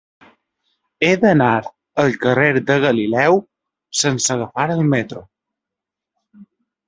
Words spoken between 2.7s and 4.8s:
de Galileu sense agafar